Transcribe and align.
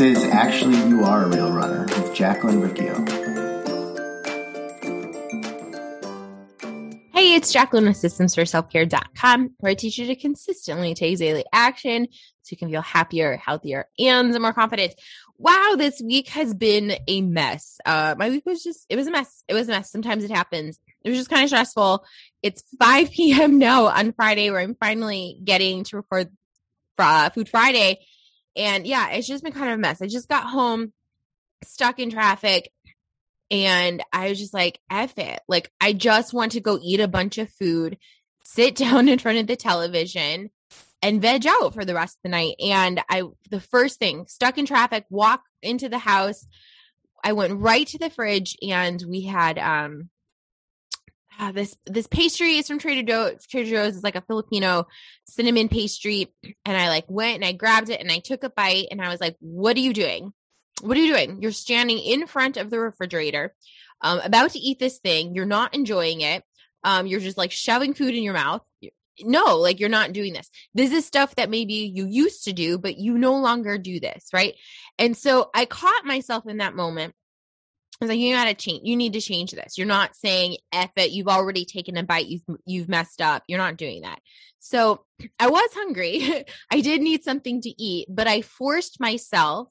Is 0.00 0.24
Actually 0.24 0.76
You 0.88 1.04
Are 1.04 1.24
a 1.24 1.28
Real 1.28 1.52
Runner 1.52 1.82
with 1.82 2.14
Jacqueline 2.14 2.62
Riccio. 2.62 2.94
Hey, 7.12 7.34
it's 7.34 7.52
Jacqueline 7.52 7.84
with 7.84 7.98
systemsforselfcare.com, 7.98 9.56
where 9.58 9.72
I 9.72 9.74
teach 9.74 9.98
you 9.98 10.06
to 10.06 10.16
consistently 10.16 10.94
take 10.94 11.18
daily 11.18 11.44
action 11.52 12.08
so 12.40 12.48
you 12.50 12.56
can 12.56 12.70
feel 12.70 12.80
happier, 12.80 13.36
healthier, 13.36 13.88
and 13.98 14.32
more 14.40 14.54
confident. 14.54 14.94
Wow, 15.36 15.74
this 15.76 16.00
week 16.00 16.28
has 16.28 16.54
been 16.54 16.94
a 17.06 17.20
mess. 17.20 17.78
Uh, 17.84 18.14
my 18.16 18.30
week 18.30 18.46
was 18.46 18.62
just, 18.62 18.86
it 18.88 18.96
was 18.96 19.06
a 19.06 19.10
mess. 19.10 19.44
It 19.48 19.54
was 19.54 19.68
a 19.68 19.72
mess. 19.72 19.92
Sometimes 19.92 20.24
it 20.24 20.30
happens. 20.30 20.80
It 21.04 21.10
was 21.10 21.18
just 21.18 21.28
kind 21.28 21.42
of 21.42 21.50
stressful. 21.50 22.06
It's 22.42 22.64
5 22.78 23.10
p.m. 23.12 23.58
now 23.58 23.88
on 23.88 24.14
Friday 24.14 24.50
where 24.50 24.60
I'm 24.60 24.76
finally 24.76 25.38
getting 25.44 25.84
to 25.84 25.98
record 25.98 26.30
uh, 26.98 27.28
Food 27.28 27.50
Friday. 27.50 27.98
And 28.56 28.86
yeah, 28.86 29.10
it's 29.10 29.26
just 29.26 29.44
been 29.44 29.52
kind 29.52 29.70
of 29.70 29.78
a 29.78 29.80
mess. 29.80 30.02
I 30.02 30.06
just 30.06 30.28
got 30.28 30.44
home, 30.44 30.92
stuck 31.64 31.98
in 31.98 32.10
traffic, 32.10 32.70
and 33.50 34.02
I 34.12 34.28
was 34.28 34.38
just 34.38 34.54
like, 34.54 34.80
F 34.90 35.18
it. 35.18 35.40
Like, 35.48 35.70
I 35.80 35.92
just 35.92 36.32
want 36.32 36.52
to 36.52 36.60
go 36.60 36.78
eat 36.82 37.00
a 37.00 37.08
bunch 37.08 37.38
of 37.38 37.50
food, 37.50 37.98
sit 38.44 38.76
down 38.76 39.08
in 39.08 39.18
front 39.18 39.38
of 39.38 39.46
the 39.46 39.56
television, 39.56 40.50
and 41.02 41.22
veg 41.22 41.46
out 41.46 41.74
for 41.74 41.84
the 41.84 41.94
rest 41.94 42.16
of 42.16 42.22
the 42.24 42.28
night. 42.30 42.56
And 42.60 43.00
I, 43.08 43.22
the 43.50 43.60
first 43.60 43.98
thing, 43.98 44.26
stuck 44.28 44.58
in 44.58 44.66
traffic, 44.66 45.06
walk 45.10 45.42
into 45.62 45.88
the 45.88 45.98
house. 45.98 46.46
I 47.24 47.32
went 47.32 47.60
right 47.60 47.86
to 47.88 47.98
the 47.98 48.10
fridge 48.10 48.56
and 48.62 49.02
we 49.08 49.22
had, 49.22 49.58
um, 49.58 50.10
uh, 51.40 51.52
this 51.52 51.76
this 51.86 52.06
pastry 52.06 52.56
is 52.56 52.68
from 52.68 52.78
Trader 52.78 53.02
Joe's. 53.02 53.46
Trader 53.46 53.70
Joe's 53.70 53.96
is 53.96 54.02
like 54.02 54.14
a 54.14 54.20
Filipino 54.20 54.86
cinnamon 55.26 55.68
pastry, 55.68 56.32
and 56.44 56.76
I 56.76 56.88
like 56.88 57.06
went 57.08 57.36
and 57.36 57.44
I 57.44 57.52
grabbed 57.52 57.88
it 57.88 58.00
and 58.00 58.12
I 58.12 58.18
took 58.18 58.44
a 58.44 58.50
bite 58.50 58.88
and 58.90 59.00
I 59.00 59.08
was 59.08 59.20
like, 59.20 59.36
"What 59.40 59.76
are 59.76 59.80
you 59.80 59.94
doing? 59.94 60.32
What 60.82 60.96
are 60.96 61.00
you 61.00 61.12
doing? 61.12 61.40
You're 61.40 61.52
standing 61.52 61.98
in 61.98 62.26
front 62.26 62.56
of 62.56 62.70
the 62.70 62.78
refrigerator, 62.78 63.54
um, 64.02 64.20
about 64.20 64.50
to 64.52 64.58
eat 64.58 64.78
this 64.78 64.98
thing. 64.98 65.34
You're 65.34 65.46
not 65.46 65.74
enjoying 65.74 66.20
it. 66.20 66.44
Um, 66.84 67.06
you're 67.06 67.20
just 67.20 67.38
like 67.38 67.52
shoving 67.52 67.94
food 67.94 68.14
in 68.14 68.22
your 68.22 68.34
mouth 68.34 68.62
no, 69.24 69.56
like 69.56 69.80
you're 69.80 69.88
not 69.88 70.12
doing 70.12 70.32
this. 70.32 70.50
This 70.74 70.92
is 70.92 71.06
stuff 71.06 71.34
that 71.36 71.50
maybe 71.50 71.74
you 71.74 72.06
used 72.06 72.44
to 72.44 72.52
do, 72.52 72.78
but 72.78 72.98
you 72.98 73.18
no 73.18 73.36
longer 73.36 73.78
do 73.78 74.00
this, 74.00 74.28
right? 74.32 74.54
And 74.98 75.16
so 75.16 75.50
I 75.54 75.64
caught 75.64 76.04
myself 76.04 76.46
in 76.46 76.58
that 76.58 76.74
moment. 76.74 77.14
I 78.00 78.06
was 78.06 78.10
like, 78.10 78.18
you 78.18 78.34
gotta 78.34 78.54
change. 78.54 78.80
You 78.84 78.96
need 78.96 79.12
to 79.12 79.20
change 79.20 79.50
this. 79.52 79.76
You're 79.76 79.86
not 79.86 80.16
saying 80.16 80.56
"f 80.72 80.90
it." 80.96 81.10
You've 81.10 81.28
already 81.28 81.66
taken 81.66 81.98
a 81.98 82.02
bite. 82.02 82.26
You've 82.26 82.44
you've 82.64 82.88
messed 82.88 83.20
up. 83.20 83.42
You're 83.46 83.58
not 83.58 83.76
doing 83.76 84.02
that. 84.02 84.20
So 84.58 85.04
I 85.38 85.48
was 85.48 85.68
hungry. 85.74 86.44
I 86.70 86.80
did 86.80 87.02
need 87.02 87.24
something 87.24 87.60
to 87.60 87.82
eat, 87.82 88.08
but 88.08 88.26
I 88.26 88.40
forced 88.40 89.00
myself 89.00 89.68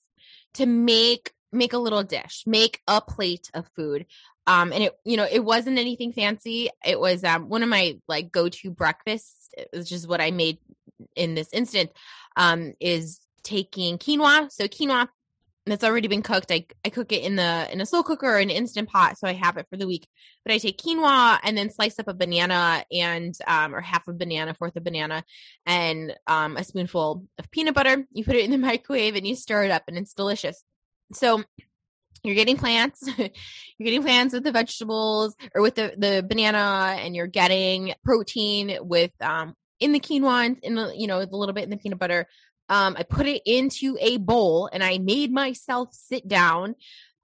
to 0.55 0.67
make 0.67 1.31
make 1.52 1.73
a 1.73 1.80
little 1.80 2.03
dish, 2.03 2.44
make 2.45 2.80
a 2.88 3.02
plate 3.02 3.50
of 3.55 3.67
food. 3.75 4.05
Um, 4.45 4.72
and 4.72 4.83
it, 4.83 4.94
you 5.05 5.17
know, 5.17 5.27
it 5.30 5.44
wasn't 5.44 5.80
anything 5.80 6.11
fancy. 6.11 6.69
It 6.85 7.00
was 7.00 7.23
um, 7.23 7.50
one 7.50 7.63
of 7.63 7.69
my 7.69 8.00
like 8.07 8.31
go-to 8.31 8.69
breakfasts, 8.69 9.50
which 9.73 9.91
is 9.91 10.07
what 10.07 10.22
I 10.22 10.31
made 10.31 10.59
in 11.16 11.33
this 11.33 11.50
instance. 11.52 11.91
Um, 12.35 12.73
is 12.80 13.19
taking 13.44 13.97
quinoa. 13.97 14.52
So 14.52 14.67
quinoa 14.67 15.07
that's 15.70 15.84
already 15.84 16.08
been 16.08 16.22
cooked. 16.22 16.52
I, 16.52 16.66
I 16.84 16.89
cook 16.89 17.12
it 17.12 17.23
in 17.23 17.36
the 17.36 17.67
in 17.72 17.81
a 17.81 17.86
slow 17.86 18.03
cooker 18.03 18.28
or 18.28 18.38
an 18.38 18.50
instant 18.50 18.89
pot, 18.89 19.17
so 19.17 19.28
I 19.28 19.34
have 19.34 19.58
it 19.58 19.67
for 19.70 19.78
the 19.78 19.88
week. 19.88 20.08
But 20.44 20.53
I 20.53 20.58
take 20.58 20.81
quinoa 20.81 21.39
and 21.44 21.58
then 21.58 21.70
slice 21.70 22.00
up 22.00 22.08
a 22.08 22.14
banana 22.14 22.84
and 22.92 23.36
um, 23.48 23.75
or 23.75 23.81
half 23.81 24.08
a 24.08 24.14
banana, 24.14 24.53
fourth 24.53 24.75
a 24.75 24.81
banana, 24.81 25.23
and 25.66 26.16
um, 26.28 26.58
a 26.58 26.64
spoonful 26.64 27.25
of 27.38 27.52
peanut 27.52 27.75
butter. 27.75 28.06
You 28.12 28.24
put 28.24 28.35
it 28.35 28.46
in 28.46 28.52
the 28.52 28.57
microwave 28.68 29.16
and 29.16 29.28
you 29.28 29.35
stir 29.35 29.66
it 29.66 29.72
up, 29.72 29.84
and 29.88 29.97
it's 29.97 30.13
delicious. 30.13 30.63
So 31.13 31.44
you're 32.24 32.36
getting 32.36 32.57
plants 32.57 33.01
you're 33.18 33.30
getting 33.80 34.01
plants 34.01 34.34
with 34.34 34.44
the 34.44 34.51
vegetables 34.51 35.36
or 35.56 35.62
with 35.62 35.75
the 35.75 35.94
the 35.97 36.25
banana 36.28 36.97
and 37.00 37.16
you're 37.16 37.28
getting 37.28 37.94
protein 38.03 38.78
with 38.81 39.12
um 39.22 39.53
in 39.80 39.94
the 39.94 40.00
quinoa 40.00 40.46
and 40.46 40.57
in 40.62 40.75
the 40.75 40.94
you 40.96 41.07
know 41.07 41.19
a 41.19 41.24
little 41.31 41.53
bit 41.53 41.63
in 41.63 41.69
the 41.69 41.78
peanut 41.78 42.00
butter 42.00 42.28
um 42.69 42.96
i 42.97 43.03
put 43.03 43.25
it 43.25 43.41
into 43.46 43.97
a 44.00 44.18
bowl 44.18 44.69
and 44.72 44.84
i 44.84 44.97
made 44.97 45.31
myself 45.31 45.94
sit 45.94 46.28
down. 46.28 46.75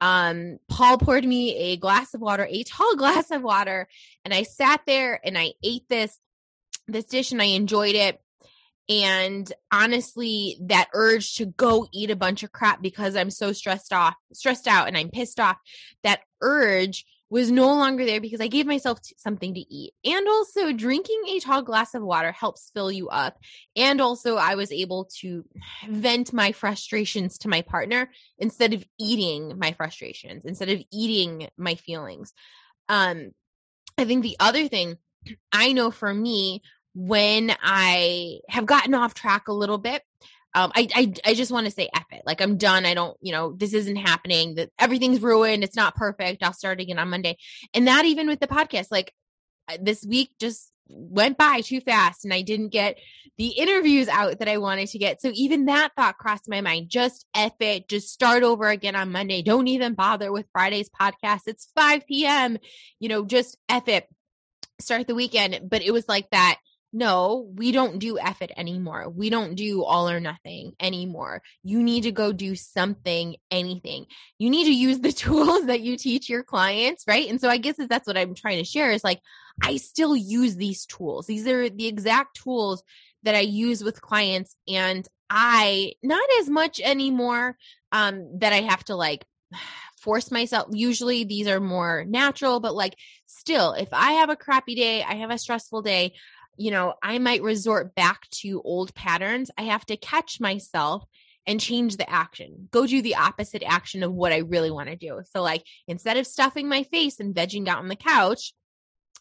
Um 0.02 0.60
paul 0.68 0.98
poured 0.98 1.24
me 1.26 1.56
a 1.56 1.78
glass 1.78 2.14
of 2.14 2.22
water 2.22 2.46
a 2.50 2.64
tall 2.64 2.96
glass 2.98 3.32
of 3.32 3.42
water 3.42 3.88
and 4.24 4.34
i 4.34 4.44
sat 4.44 4.82
there 4.86 5.20
and 5.24 5.38
i 5.38 5.54
ate 5.64 5.88
this 5.88 6.20
this 6.88 7.06
dish 7.06 7.32
and 7.32 7.42
i 7.42 7.46
enjoyed 7.46 7.96
it. 7.96 8.20
And 8.88 9.52
honestly 9.72 10.58
that 10.62 10.90
urge 10.94 11.36
to 11.36 11.48
go 11.48 11.88
eat 11.92 12.12
a 12.12 12.16
bunch 12.16 12.44
of 12.44 12.52
crap 12.52 12.82
because 12.82 13.16
i'm 13.16 13.32
so 13.32 13.52
stressed 13.52 13.94
off 13.94 14.16
stressed 14.34 14.68
out 14.68 14.88
and 14.88 14.98
i'm 14.98 15.10
pissed 15.10 15.40
off 15.40 15.58
that 16.04 16.22
urge 16.42 17.06
was 17.30 17.50
no 17.52 17.68
longer 17.68 18.06
there 18.06 18.22
because 18.22 18.42
i 18.42 18.48
gave 18.48 18.66
myself 18.66 19.02
t- 19.02 19.16
something 19.18 19.54
to 19.54 19.60
eat. 19.60 19.94
And 20.04 20.28
also 20.28 20.72
drinking 20.72 21.22
a 21.30 21.40
tall 21.40 21.62
glass 21.62 21.94
of 21.96 22.04
water 22.04 22.32
helps 22.32 22.72
fill 22.74 22.92
you 22.92 23.10
up. 23.10 23.38
And 23.76 24.00
also 24.00 24.38
i 24.38 24.56
was 24.56 24.72
able 24.72 25.10
to 25.20 25.46
vent 25.88 26.34
my 26.34 26.52
frustrations 26.52 27.38
to 27.40 27.50
my 27.50 27.62
partner 27.62 28.10
instead 28.38 28.74
of 28.74 28.86
eating 29.00 29.58
my 29.58 29.72
frustrations 29.74 30.46
instead 30.46 30.70
of 30.70 30.82
eating 30.92 31.50
my 31.58 31.76
feelings. 31.76 32.34
Um 32.90 33.32
i 33.98 34.06
think 34.06 34.24
the 34.24 34.38
other 34.40 34.68
thing 34.68 34.98
I 35.52 35.74
know 35.74 35.92
for 35.92 36.14
me, 36.14 36.62
when 36.94 37.56
I 37.62 38.40
have 38.50 38.66
gotten 38.66 38.94
off 38.94 39.14
track 39.14 39.48
a 39.48 39.54
little 39.54 39.78
bit, 39.78 40.02
um, 40.56 40.72
I, 40.74 40.88
I, 40.96 41.14
I 41.26 41.34
just 41.34 41.52
want 41.52 41.66
to 41.66 41.72
say 41.72 41.90
F 41.94 42.06
it. 42.12 42.24
Like 42.26 42.40
I'm 42.40 42.58
done. 42.58 42.86
I 42.86 42.94
don't, 42.94 43.18
you 43.22 43.34
know, 43.34 43.52
this 43.52 43.74
isn't 43.74 43.98
happening. 43.98 44.56
That 44.56 44.70
everything's 44.80 45.22
ruined. 45.22 45.66
It's 45.66 45.76
not 45.76 45.96
perfect. 45.96 46.42
I'll 46.42 46.54
start 46.54 46.80
again 46.80 46.98
on 46.98 47.10
Monday. 47.10 47.38
And 47.74 47.88
that 47.88 48.06
even 48.06 48.28
with 48.28 48.40
the 48.40 48.48
podcast, 48.48 48.88
like 48.90 49.14
this 49.82 50.06
week 50.06 50.32
just 50.40 50.72
went 50.88 51.38
by 51.38 51.60
too 51.62 51.82
fast 51.82 52.24
and 52.24 52.34
I 52.34 52.42
didn't 52.42 52.70
get 52.70 52.98
the 53.38 53.48
interviews 53.48 54.08
out 54.08 54.40
that 54.40 54.48
I 54.48 54.58
wanted 54.58 54.88
to 54.90 54.98
get. 54.98 55.22
So 55.22 55.32
even 55.34 55.66
that 55.66 55.92
thought 55.98 56.18
crossed 56.18 56.48
my 56.48 56.62
mind. 56.62 56.88
Just 56.90 57.26
F 57.36 57.60
it. 57.60 57.90
Just 57.90 58.10
start 58.10 58.44
over 58.44 58.70
again 58.70 58.96
on 58.96 59.12
Monday. 59.12 59.42
Don't 59.42 59.68
even 59.68 59.94
bother 59.94 60.32
with 60.32 60.46
Friday's 60.54 60.90
podcast. 60.90 61.42
It's 61.48 61.70
5 61.76 62.08
p.m. 62.08 62.58
You 63.00 63.10
know, 63.10 63.26
just 63.26 63.58
F 63.68 63.90
it. 63.90 64.08
Start 64.80 65.08
the 65.08 65.16
weekend. 65.16 65.70
But 65.70 65.82
it 65.82 65.92
was 65.92 66.08
like 66.08 66.30
that 66.30 66.60
no, 66.96 67.52
we 67.54 67.74
don't 67.74 68.00
do 68.00 68.18
F 68.18 68.42
it 68.42 68.54
anymore. 68.56 69.10
We 69.10 69.30
don't 69.30 69.56
do 69.56 69.84
all 69.84 70.10
or 70.10 70.22
nothing 70.22 70.72
anymore. 70.80 71.42
You 71.62 71.84
need 71.84 72.04
to 72.04 72.12
go 72.14 72.32
do 72.32 72.56
something, 72.56 73.36
anything. 73.52 74.06
You 74.40 74.50
need 74.50 74.64
to 74.64 74.74
use 74.74 75.02
the 75.02 75.12
tools 75.26 75.66
that 75.66 75.82
you 75.82 75.98
teach 75.98 76.30
your 76.30 76.42
clients, 76.42 77.04
right? 77.06 77.30
And 77.30 77.42
so 77.42 77.50
I 77.50 77.58
guess 77.58 77.76
that's 77.78 78.08
what 78.08 78.18
I'm 78.18 78.34
trying 78.34 78.60
to 78.60 78.64
share 78.64 78.92
is 78.92 79.04
like, 79.04 79.20
I 79.62 79.76
still 79.76 80.16
use 80.16 80.56
these 80.56 80.86
tools. 80.86 81.28
These 81.28 81.46
are 81.48 81.70
the 81.70 81.86
exact 81.86 82.38
tools 82.38 82.82
that 83.24 83.36
I 83.36 83.42
use 83.42 83.84
with 83.84 84.02
clients. 84.02 84.56
And 84.66 85.06
I, 85.30 85.96
not 86.02 86.24
as 86.40 86.50
much 86.50 86.80
anymore, 86.80 87.58
um, 87.92 88.40
that 88.40 88.54
I 88.54 88.62
have 88.62 88.86
to 88.86 88.96
like, 88.96 89.26
force 90.00 90.30
myself. 90.30 90.68
Usually 90.72 91.24
these 91.24 91.48
are 91.48 91.60
more 91.60 92.06
natural, 92.06 92.60
but 92.60 92.76
like 92.76 92.96
still, 93.26 93.74
if 93.74 93.90
I 93.92 94.14
have 94.14 94.30
a 94.30 94.36
crappy 94.36 94.76
day, 94.76 95.04
I 95.04 95.16
have 95.16 95.32
a 95.32 95.38
stressful 95.38 95.82
day, 95.82 96.14
you 96.58 96.72
know, 96.72 96.96
I 97.02 97.20
might 97.20 97.44
resort 97.44 97.96
back 97.96 98.30
to 98.42 98.62
old 98.64 98.94
patterns. 98.96 99.52
I 99.58 99.64
have 99.64 99.86
to 99.88 99.98
catch 99.98 100.40
myself 100.40 101.04
and 101.48 101.60
change 101.60 101.98
the 101.98 102.10
action. 102.10 102.68
Go 102.72 102.88
do 102.88 103.02
the 103.02 103.16
opposite 103.16 103.64
action 103.66 104.04
of 104.04 104.14
what 104.14 104.32
I 104.32 104.38
really 104.38 104.72
want 104.72 104.90
to 104.90 104.96
do. 104.96 105.22
So, 105.32 105.42
like, 105.42 105.64
instead 105.88 106.18
of 106.18 106.28
stuffing 106.28 106.68
my 106.68 106.84
face 106.84 107.20
and 107.20 107.36
vegging 107.36 107.68
out 107.68 107.80
on 107.80 107.88
the 107.88 107.96
couch, 107.96 108.54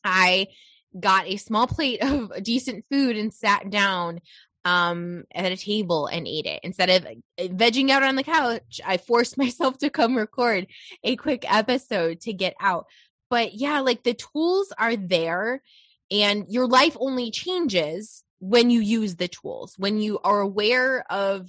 I 0.02 0.48
got 0.98 1.26
a 1.26 1.36
small 1.36 1.66
plate 1.66 1.98
of 2.02 2.42
decent 2.42 2.84
food 2.90 3.16
and 3.16 3.32
sat 3.32 3.70
down 3.70 4.20
um 4.66 5.24
at 5.34 5.52
a 5.52 5.58
table 5.58 6.06
and 6.06 6.26
ate 6.26 6.46
it 6.46 6.60
instead 6.62 6.88
of 6.88 7.04
uh, 7.04 7.48
vegging 7.48 7.90
out 7.90 8.02
on 8.02 8.16
the 8.16 8.22
couch 8.22 8.80
i 8.86 8.96
forced 8.96 9.36
myself 9.38 9.76
to 9.76 9.90
come 9.90 10.16
record 10.16 10.66
a 11.02 11.16
quick 11.16 11.44
episode 11.52 12.18
to 12.18 12.32
get 12.32 12.54
out 12.58 12.86
but 13.28 13.52
yeah 13.52 13.80
like 13.80 14.02
the 14.04 14.14
tools 14.14 14.72
are 14.78 14.96
there 14.96 15.60
and 16.10 16.46
your 16.48 16.66
life 16.66 16.96
only 16.98 17.30
changes 17.30 18.24
when 18.38 18.70
you 18.70 18.80
use 18.80 19.16
the 19.16 19.28
tools, 19.28 19.74
when 19.78 19.98
you 19.98 20.18
are 20.22 20.40
aware 20.40 21.04
of 21.10 21.48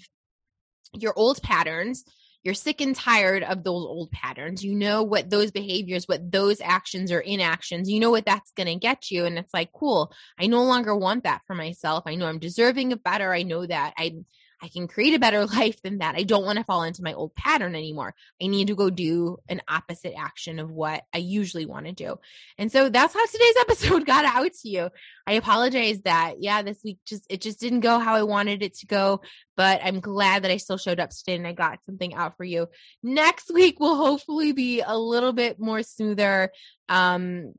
your 0.94 1.14
old 1.18 1.42
patterns, 1.42 2.04
you're 2.44 2.54
sick 2.54 2.80
and 2.80 2.96
tired 2.96 3.44
of 3.44 3.64
those 3.64 3.84
old 3.86 4.12
patterns. 4.12 4.64
You 4.64 4.76
know 4.76 5.02
what 5.02 5.32
those 5.32 5.52
behaviors, 5.52 6.08
what 6.08 6.32
those 6.32 6.62
actions 6.62 7.12
or 7.12 7.20
inactions, 7.20 7.90
you 7.90 8.00
know 8.00 8.12
what 8.12 8.26
that's 8.26 8.52
going 8.52 8.68
to 8.68 8.76
get 8.76 9.10
you. 9.10 9.26
And 9.26 9.38
it's 9.40 9.54
like, 9.54 9.72
cool, 9.74 10.14
I 10.40 10.46
no 10.46 10.64
longer 10.64 10.96
want 10.96 11.24
that 11.24 11.42
for 11.48 11.56
myself. 11.56 12.04
I 12.06 12.16
know 12.16 12.28
I'm 12.28 12.40
deserving 12.40 12.94
of 12.94 13.04
better. 13.04 13.34
I 13.34 13.42
know 13.42 13.66
that 13.66 13.96
I, 13.98 14.18
I 14.62 14.68
can 14.68 14.88
create 14.88 15.14
a 15.14 15.20
better 15.20 15.46
life 15.46 15.82
than 15.82 16.00
that. 16.00 16.16
I 16.16 16.24
don't 16.24 16.46
want 16.46 16.58
to 16.58 16.64
fall 16.64 16.84
into 16.84 17.04
my 17.04 17.14
old 17.14 17.36
pattern 17.36 17.76
anymore. 17.76 18.16
I 18.42 18.48
need 18.48 18.68
to 18.68 18.76
go 18.76 18.90
do 18.90 19.38
an 19.50 19.62
opposite 19.68 20.14
action 20.18 20.60
of 20.60 20.72
what 20.72 21.04
I 21.14 21.20
usually 21.20 21.66
want 21.66 21.86
to 21.86 21.92
do. 21.92 22.20
And 22.58 22.72
so 22.72 22.90
that's 22.90 23.14
how 23.14 23.26
today's 23.26 23.56
episode 23.62 24.06
got 24.06 24.26
out 24.26 24.54
to 24.62 24.70
you. 24.70 24.90
I 25.28 25.34
apologize 25.34 26.02
that, 26.02 26.36
yeah, 26.40 26.62
this 26.62 26.82
week 26.84 27.00
just, 27.06 27.26
it 27.30 27.42
just 27.42 27.60
didn't 27.60 27.82
go 27.82 28.00
how 28.00 28.16
I 28.16 28.24
wanted 28.24 28.64
it 28.64 28.76
to 28.76 28.88
go, 28.88 29.22
but 29.56 29.82
I'm 29.84 30.00
glad 30.00 30.44
that 30.44 30.52
I 30.52 30.58
still 30.58 30.78
showed 30.78 31.00
up 31.00 31.10
today 31.10 31.36
and 31.36 31.48
I 31.48 31.54
got 31.54 31.80
something 31.86 32.14
out 32.14 32.38
for 32.38 32.44
you. 32.44 32.68
Next 33.04 33.54
week 33.54 33.80
will 33.80 33.96
hopefully 33.96 34.52
be 34.52 34.82
a 34.82 34.98
little 34.98 35.34
bit 35.34 35.60
more 35.60 35.84
smoother. 35.84 36.52
Um, 36.90 37.54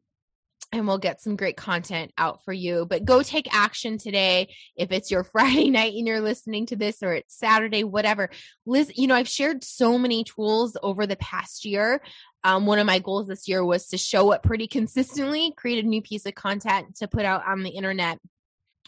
and 0.72 0.86
we'll 0.86 0.98
get 0.98 1.20
some 1.20 1.36
great 1.36 1.56
content 1.56 2.12
out 2.18 2.44
for 2.44 2.52
you. 2.52 2.86
But 2.88 3.04
go 3.04 3.22
take 3.22 3.52
action 3.54 3.98
today. 3.98 4.54
If 4.76 4.92
it's 4.92 5.10
your 5.10 5.24
Friday 5.32 5.70
night 5.70 5.94
and 5.94 6.06
you're 6.06 6.20
listening 6.20 6.66
to 6.66 6.76
this, 6.76 7.02
or 7.02 7.12
it's 7.14 7.38
Saturday, 7.38 7.84
whatever. 7.84 8.30
Liz, 8.66 8.92
you 8.94 9.06
know, 9.06 9.14
I've 9.14 9.28
shared 9.28 9.64
so 9.64 9.98
many 9.98 10.24
tools 10.24 10.76
over 10.82 11.06
the 11.06 11.16
past 11.16 11.64
year. 11.64 12.00
Um, 12.44 12.66
one 12.66 12.78
of 12.78 12.86
my 12.86 12.98
goals 12.98 13.28
this 13.28 13.48
year 13.48 13.64
was 13.64 13.88
to 13.88 13.98
show 13.98 14.32
up 14.32 14.42
pretty 14.42 14.66
consistently, 14.68 15.52
create 15.56 15.84
a 15.84 15.88
new 15.88 16.02
piece 16.02 16.26
of 16.26 16.34
content 16.34 16.96
to 16.96 17.08
put 17.08 17.24
out 17.24 17.46
on 17.46 17.62
the 17.62 17.70
internet 17.70 18.18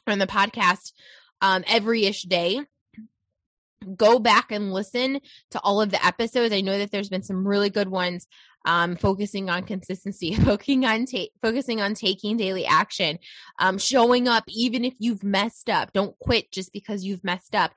on 0.06 0.18
the 0.18 0.26
podcast 0.26 0.92
um, 1.40 1.64
every 1.66 2.04
ish 2.06 2.22
day 2.22 2.60
go 3.96 4.18
back 4.18 4.50
and 4.50 4.72
listen 4.72 5.20
to 5.50 5.60
all 5.60 5.80
of 5.80 5.90
the 5.90 6.04
episodes. 6.04 6.52
I 6.52 6.60
know 6.60 6.78
that 6.78 6.90
there's 6.90 7.08
been 7.08 7.22
some 7.22 7.46
really 7.46 7.70
good 7.70 7.88
ones 7.88 8.26
um, 8.64 8.96
focusing 8.96 9.48
on 9.50 9.64
consistency, 9.64 10.34
focusing 10.44 10.84
on 10.84 11.06
ta- 11.06 11.32
focusing 11.42 11.80
on 11.80 11.94
taking 11.94 12.36
daily 12.36 12.66
action, 12.66 13.18
um, 13.58 13.78
showing 13.78 14.28
up 14.28 14.44
even 14.48 14.84
if 14.84 14.94
you've 14.98 15.24
messed 15.24 15.70
up. 15.70 15.92
Don't 15.92 16.18
quit 16.18 16.50
just 16.52 16.72
because 16.72 17.04
you've 17.04 17.24
messed 17.24 17.54
up. 17.54 17.72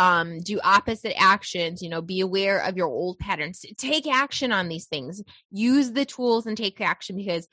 Um, 0.00 0.38
do 0.38 0.60
opposite 0.62 1.20
actions. 1.20 1.82
You 1.82 1.88
know, 1.88 2.02
be 2.02 2.20
aware 2.20 2.60
of 2.60 2.76
your 2.76 2.86
old 2.86 3.18
patterns. 3.18 3.64
Take 3.76 4.06
action 4.06 4.52
on 4.52 4.68
these 4.68 4.86
things. 4.86 5.22
Use 5.50 5.92
the 5.92 6.04
tools 6.04 6.46
and 6.46 6.56
take 6.56 6.80
action 6.80 7.16
because 7.16 7.48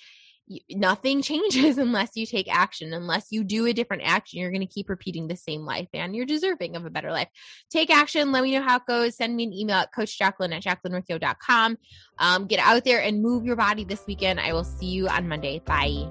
nothing 0.69 1.21
changes 1.24 1.77
unless 1.77 2.12
you 2.15 2.25
take 2.25 2.53
action. 2.53 2.94
Unless 2.94 3.27
you 3.31 3.44
do 3.44 3.65
a 3.65 3.74
different 3.74 4.03
action, 4.06 4.39
you're 4.39 4.51
going 4.51 4.62
to 4.62 4.74
keep 4.74 4.89
repeating 4.89 5.27
the 5.27 5.36
same 5.36 5.65
life 5.65 5.88
and 5.94 6.15
you're 6.15 6.25
deserving 6.25 6.75
of 6.75 6.86
a 6.86 6.89
better 6.89 7.12
life. 7.12 7.30
Take 7.69 7.89
action. 7.89 8.31
Let 8.31 8.44
me 8.44 8.51
know 8.51 8.62
how 8.62 8.77
it 8.77 8.86
goes. 8.88 9.15
Send 9.15 9.36
me 9.36 9.45
an 9.45 9.53
email 9.53 9.77
at 9.77 9.94
Coach 9.94 10.18
Jacqueline 10.18 10.53
at 10.53 10.63
jacquelinericcio.com. 10.63 11.77
Um, 12.19 12.47
get 12.47 12.59
out 12.59 12.83
there 12.83 13.01
and 13.01 13.21
move 13.21 13.45
your 13.45 13.56
body 13.56 13.83
this 13.83 14.03
weekend. 14.07 14.39
I 14.39 14.53
will 14.53 14.63
see 14.63 14.88
you 14.88 15.07
on 15.07 15.27
Monday. 15.27 15.59
Bye. 15.65 16.09